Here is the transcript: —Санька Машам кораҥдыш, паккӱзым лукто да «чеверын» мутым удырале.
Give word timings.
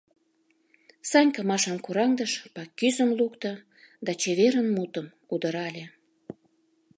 —Санька 1.09 1.41
Машам 1.49 1.77
кораҥдыш, 1.85 2.31
паккӱзым 2.55 3.09
лукто 3.19 3.51
да 4.05 4.11
«чеверын» 4.21 4.67
мутым 4.75 5.07
удырале. 5.33 5.85